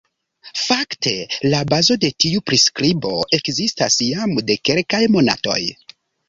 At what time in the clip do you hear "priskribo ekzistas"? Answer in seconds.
2.51-3.99